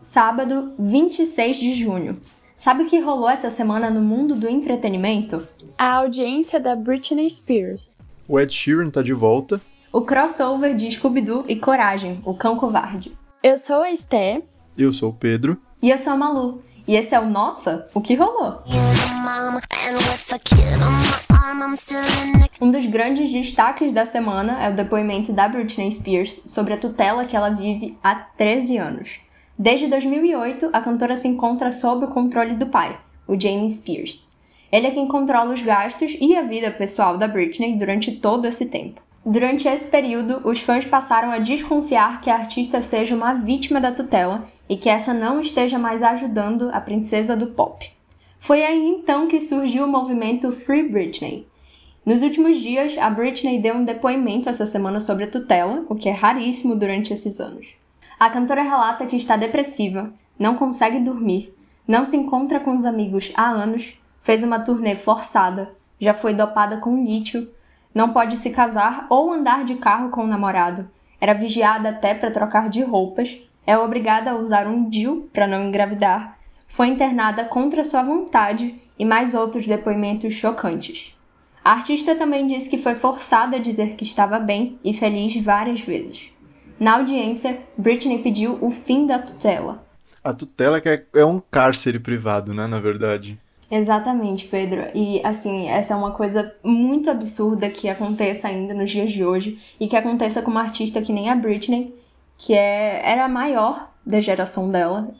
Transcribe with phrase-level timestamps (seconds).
[0.00, 2.20] Sábado, 26 de junho.
[2.56, 5.44] Sabe o que rolou essa semana no mundo do entretenimento?
[5.76, 8.06] A audiência da Britney Spears.
[8.28, 9.60] O Ed Sheeran tá de volta.
[9.92, 13.18] O crossover de Scooby-Doo e Coragem, o cão covarde.
[13.42, 14.42] Eu sou a Esté.
[14.76, 15.60] Eu sou o Pedro.
[15.82, 16.62] E eu sou a Malu.
[16.86, 18.62] E esse é o Nossa, o que rolou?
[22.60, 27.24] Um dos grandes destaques da semana é o depoimento da Britney Spears sobre a tutela
[27.24, 29.20] que ela vive há 13 anos.
[29.58, 34.28] Desde 2008, a cantora se encontra sob o controle do pai, o Jamie Spears.
[34.70, 38.66] Ele é quem controla os gastos e a vida pessoal da Britney durante todo esse
[38.66, 39.00] tempo.
[39.24, 43.92] Durante esse período, os fãs passaram a desconfiar que a artista seja uma vítima da
[43.92, 47.97] tutela e que essa não esteja mais ajudando a princesa do pop.
[48.38, 51.46] Foi aí então que surgiu o movimento Free Britney.
[52.06, 56.08] Nos últimos dias, a Britney deu um depoimento essa semana sobre a tutela, o que
[56.08, 57.74] é raríssimo durante esses anos.
[58.18, 61.54] A cantora relata que está depressiva, não consegue dormir,
[61.86, 66.78] não se encontra com os amigos há anos, fez uma turnê forçada, já foi dopada
[66.78, 67.50] com lítio,
[67.94, 70.88] não pode se casar ou andar de carro com o namorado,
[71.20, 75.64] era vigiada até para trocar de roupas, é obrigada a usar um DIU para não
[75.64, 76.37] engravidar
[76.68, 81.16] foi internada contra sua vontade e mais outros depoimentos chocantes.
[81.64, 85.80] A artista também disse que foi forçada a dizer que estava bem e feliz várias
[85.80, 86.30] vezes.
[86.78, 89.84] Na audiência, Britney pediu o fim da tutela.
[90.22, 93.38] A tutela que é, é um cárcere privado, né, na verdade.
[93.70, 94.86] Exatamente, Pedro.
[94.94, 99.58] E assim, essa é uma coisa muito absurda que aconteça ainda nos dias de hoje
[99.78, 101.94] e que aconteça com uma artista que nem a Britney,
[102.36, 105.14] que é, era a maior da geração dela.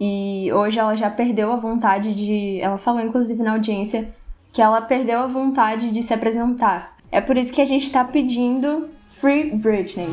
[0.00, 2.58] E hoje ela já perdeu a vontade de.
[2.60, 4.12] Ela falou, inclusive, na audiência,
[4.52, 6.96] que ela perdeu a vontade de se apresentar.
[7.10, 8.88] É por isso que a gente tá pedindo
[9.20, 10.08] Free Britney.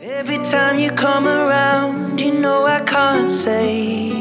[0.00, 4.13] Every time you come aaround, you know I can't say.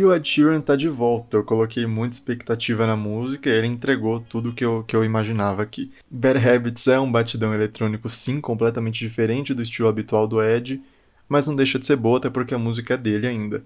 [0.00, 1.36] E o Ed Sheeran tá de volta.
[1.36, 5.60] Eu coloquei muita expectativa na música e ele entregou tudo que eu, que eu imaginava
[5.60, 5.92] aqui.
[6.10, 10.80] Bad Habits é um batidão eletrônico, sim, completamente diferente do estilo habitual do Ed,
[11.28, 13.62] mas não deixa de ser boa, até porque a música é dele ainda.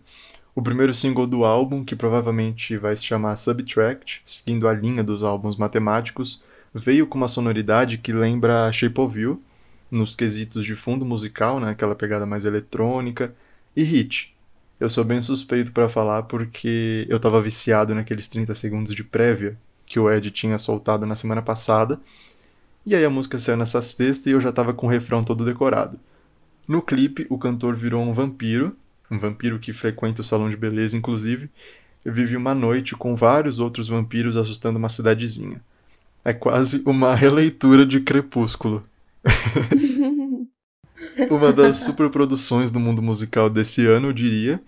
[0.56, 5.22] O primeiro single do álbum, que provavelmente vai se chamar Subtract, seguindo a linha dos
[5.22, 6.42] álbuns matemáticos,
[6.74, 9.40] veio com uma sonoridade que lembra Shape of You,
[9.88, 13.32] nos quesitos de fundo musical, né, aquela pegada mais eletrônica,
[13.76, 14.33] e hit.
[14.84, 19.56] Eu sou bem suspeito para falar porque eu tava viciado naqueles 30 segundos de prévia
[19.86, 21.98] que o Ed tinha soltado na semana passada.
[22.84, 25.42] E aí a música saiu nessa sexta e eu já tava com o refrão todo
[25.42, 25.98] decorado.
[26.68, 28.76] No clipe, o cantor virou um vampiro,
[29.10, 31.48] um vampiro que frequenta o salão de beleza, inclusive,
[32.04, 35.62] e vive uma noite com vários outros vampiros assustando uma cidadezinha.
[36.22, 38.84] É quase uma releitura de Crepúsculo.
[41.30, 44.60] Uma das superproduções do mundo musical desse ano, eu diria.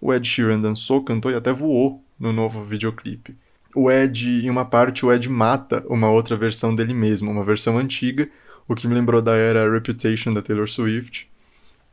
[0.00, 3.34] O Ed Sheeran dançou, cantou e até voou no novo videoclipe.
[3.74, 7.78] O Ed, em uma parte, o Ed mata uma outra versão dele mesmo, uma versão
[7.78, 8.28] antiga,
[8.68, 11.28] o que me lembrou da era Reputation da Taylor Swift.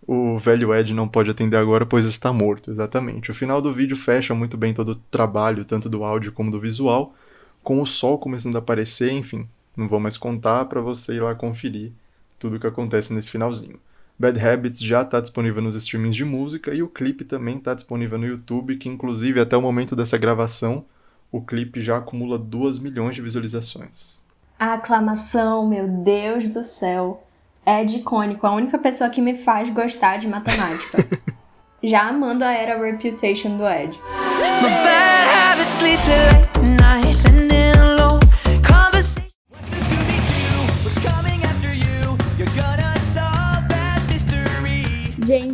[0.06, 3.32] O velho Ed não pode atender agora, pois está morto, exatamente.
[3.32, 6.60] O final do vídeo fecha muito bem todo o trabalho, tanto do áudio como do
[6.60, 7.16] visual,
[7.64, 9.48] com o sol começando a aparecer, enfim.
[9.78, 11.92] Não vou mais contar para você ir lá conferir
[12.38, 13.80] tudo o que acontece nesse finalzinho.
[14.22, 18.20] Bad Habits já está disponível nos streamings de música e o clipe também está disponível
[18.20, 20.86] no YouTube, que inclusive até o momento dessa gravação
[21.32, 24.22] o clipe já acumula 2 milhões de visualizações.
[24.60, 27.24] A aclamação, meu Deus do céu.
[27.66, 31.00] É de icônico, a única pessoa que me faz gostar de matemática.
[31.82, 34.00] já amando a era Reputation do Ed.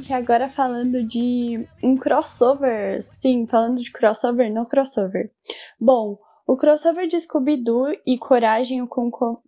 [0.07, 3.03] Gente, agora falando de um crossover.
[3.03, 5.29] Sim, falando de crossover, não crossover.
[5.77, 8.87] Bom, o crossover de Scooby-Doo e Coragem o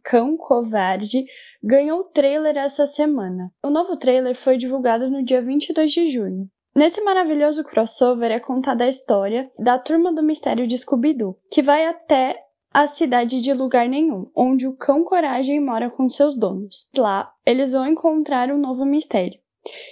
[0.04, 1.24] Cão Covarde
[1.64, 3.50] ganhou trailer essa semana.
[3.64, 6.50] O novo trailer foi divulgado no dia 22 de junho.
[6.76, 11.86] Nesse maravilhoso crossover é contada a história da Turma do Mistério de Scooby-Doo, que vai
[11.86, 12.38] até
[12.74, 16.90] a cidade de lugar nenhum, onde o cão Coragem mora com seus donos.
[16.98, 19.40] Lá, eles vão encontrar um novo mistério.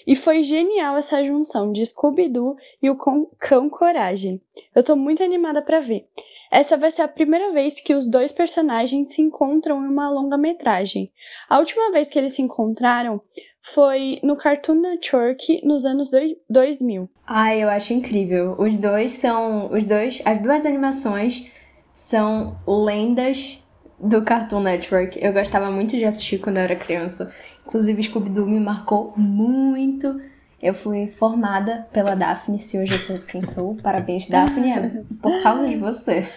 [0.06, 4.42] E foi genial essa junção de Scooby-Doo e o Cão Coragem.
[4.76, 6.08] Eu tô muito animada para ver.
[6.50, 11.12] Essa vai ser a primeira vez que os dois personagens se encontram em uma longa-metragem.
[11.50, 13.22] A última vez que eles se encontraram
[13.62, 16.10] foi no Cartoon Network nos anos
[16.50, 17.10] 2000.
[17.26, 18.56] Ai, eu acho incrível.
[18.58, 21.52] Os dois são, os dois, as duas animações
[21.94, 23.62] são lendas
[24.00, 25.18] do Cartoon Network.
[25.22, 27.34] Eu gostava muito de assistir quando eu era criança.
[27.66, 30.22] Inclusive, Scooby-Doo me marcou muito.
[30.62, 33.76] Eu fui formada pela Daphne, se hoje eu sou quem sou.
[33.76, 36.28] Parabéns, Daphne, é por causa de você.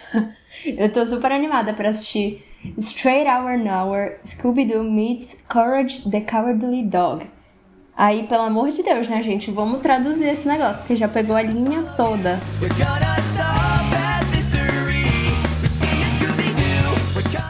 [0.65, 2.43] Eu tô super animada para assistir
[2.77, 7.25] Straight Hour Nowhere, Scooby-Doo meets Courage the Cowardly Dog.
[7.95, 9.51] Aí, pelo amor de Deus, né, gente?
[9.51, 12.39] Vamos traduzir esse negócio, porque já pegou a linha toda.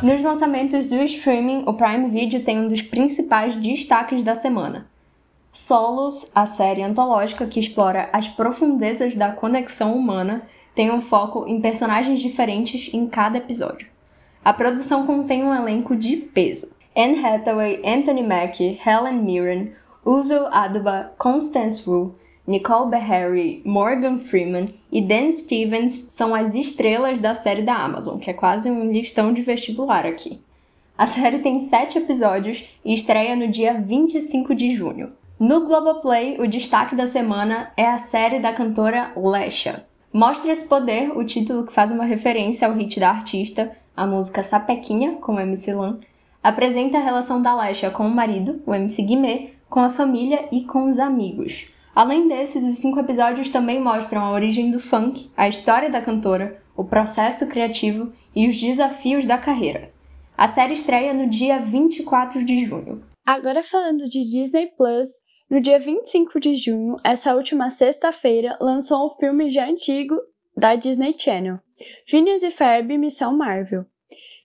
[0.02, 4.88] Nos lançamentos do streaming, o Prime Video tem um dos principais destaques da semana.
[5.52, 10.42] Solos, a série antológica que explora as profundezas da conexão humana,
[10.74, 13.88] tem um foco em personagens diferentes em cada episódio.
[14.44, 16.76] A produção contém um elenco de peso.
[16.98, 19.72] Anne Hathaway, Anthony Mackie, Helen Mirren,
[20.04, 22.16] Uzo Aduba, Constance Wu,
[22.52, 28.30] Nicole Beharry, Morgan Freeman e Dan Stevens são as estrelas da série da Amazon, que
[28.30, 30.42] é quase um listão de vestibular aqui.
[30.98, 35.14] A série tem sete episódios e estreia no dia 25 de junho.
[35.40, 39.86] No Globoplay, o destaque da semana é a série da cantora Lesha.
[40.12, 44.44] Mostra esse poder, o título que faz uma referência ao hit da artista, a música
[44.44, 46.00] Sapequinha, com MC Lan,
[46.44, 50.66] apresenta a relação da Lesha com o marido, o MC Guimê, com a família e
[50.66, 51.72] com os amigos.
[51.94, 56.62] Além desses, os cinco episódios também mostram a origem do funk, a história da cantora,
[56.76, 59.92] o processo criativo e os desafios da carreira.
[60.38, 63.04] A série estreia no dia 24 de junho.
[63.26, 65.10] Agora falando de Disney Plus,
[65.50, 70.16] no dia 25 de junho, essa última sexta-feira, lançou um filme já antigo
[70.56, 71.60] da Disney Channel,
[72.08, 73.86] Phineas e Ferb Missão Marvel.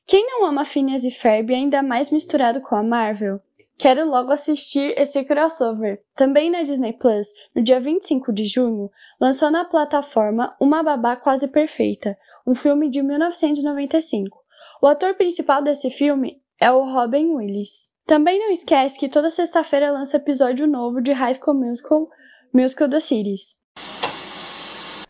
[0.07, 3.41] Quem não ama Phineas e Ferb ainda mais misturado com a Marvel?
[3.79, 6.01] Quero logo assistir esse crossover.
[6.15, 8.91] Também na Disney Plus, no dia 25 de junho,
[9.21, 14.39] lançou na plataforma Uma Babá Quase Perfeita, um filme de 1995.
[14.83, 17.91] O ator principal desse filme é o Robin Williams.
[18.07, 22.09] Também não esquece que toda sexta-feira lança episódio novo de High School Musical,
[22.55, 23.57] Musical da Series.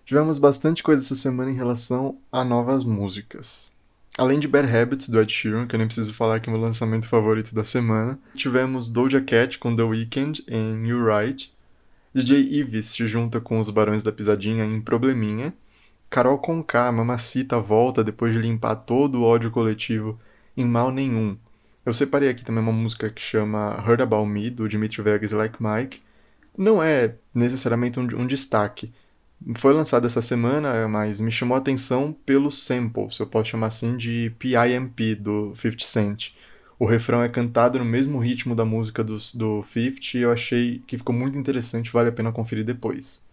[0.05, 3.76] Tivemos bastante coisa essa semana em relação a novas músicas.
[4.19, 6.61] Além de Bad Habits, do Ed Sheeran, que eu nem preciso falar que é meu
[6.61, 11.55] lançamento favorito da semana, tivemos Doja Cat com The Weeknd em You Right,
[12.15, 15.53] DJ Ives se junta com os Barões da Pisadinha em Probleminha,
[16.09, 20.19] Carol Conká, Mamacita volta depois de limpar todo o ódio coletivo
[20.57, 21.37] em Mal Nenhum.
[21.85, 25.63] Eu separei aqui também uma música que chama Heard About Me, do Dimitri Vegas Like
[25.63, 26.01] Mike.
[26.57, 28.95] Não é necessariamente um, um destaque,
[29.57, 33.69] foi lançado essa semana, mas me chamou a atenção pelo sample, se eu posso chamar
[33.69, 36.33] assim, de PIMP do 50 Cent.
[36.79, 40.83] O refrão é cantado no mesmo ritmo da música do, do 50 e eu achei
[40.87, 43.25] que ficou muito interessante, vale a pena conferir depois.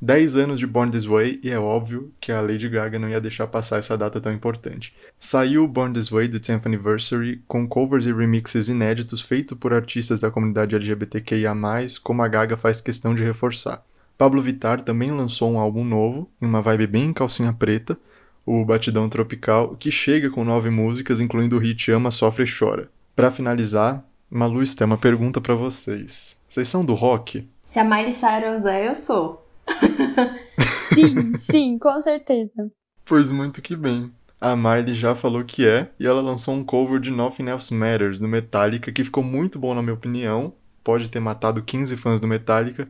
[0.00, 3.20] 10 anos de Born This Way e é óbvio que a Lady Gaga não ia
[3.20, 4.94] deixar passar essa data tão importante.
[5.18, 10.20] Saiu Born This Way The 10th Anniversary com covers e remixes inéditos feitos por artistas
[10.20, 11.52] da comunidade LGBTQIA+,
[12.04, 13.84] como a Gaga faz questão de reforçar.
[14.18, 17.96] Pablo Vittar também lançou um álbum novo, em uma vibe bem calcinha preta,
[18.44, 22.90] o Batidão Tropical, que chega com nove músicas, incluindo o hit Ama, Sofre e Chora.
[23.14, 26.36] Para finalizar, Malu tem uma pergunta para vocês.
[26.48, 27.48] Vocês são do rock?
[27.62, 29.46] Se a Miley Cyrus é, eu sou.
[30.92, 32.72] sim, sim, com certeza.
[33.04, 34.10] Pois muito que bem.
[34.40, 38.18] A Miley já falou que é, e ela lançou um cover de Nothing Else Matters,
[38.18, 40.52] do Metallica, que ficou muito bom na minha opinião.
[40.82, 42.88] Pode ter matado 15 fãs do Metallica,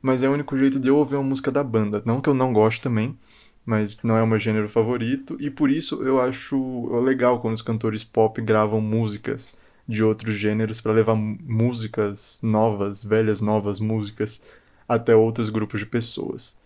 [0.00, 2.02] mas é o único jeito de eu ouvir uma música da banda.
[2.04, 3.16] Não que eu não goste também,
[3.64, 7.62] mas não é o meu gênero favorito, e por isso eu acho legal quando os
[7.62, 9.54] cantores pop gravam músicas
[9.86, 14.42] de outros gêneros para levar músicas novas, velhas novas músicas
[14.88, 16.56] até outros grupos de pessoas.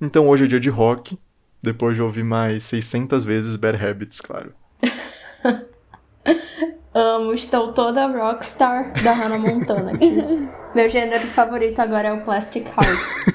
[0.00, 1.18] Então hoje é dia de rock,
[1.62, 4.52] depois de ouvir mais 600 vezes Bad Habits, claro.
[6.94, 10.10] Amo, estou toda rockstar da Hannah Montana aqui.
[10.74, 13.32] Meu gênero favorito agora é o Plastic Heart.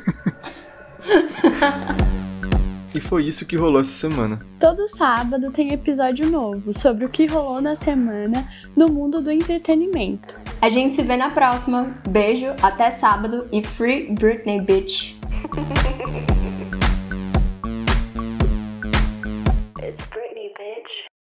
[2.93, 4.39] e foi isso que rolou essa semana.
[4.59, 10.39] Todo sábado tem episódio novo sobre o que rolou na semana no mundo do entretenimento.
[10.61, 11.95] A gente se vê na próxima.
[12.07, 15.15] Beijo, até sábado e Free Britney Bitch.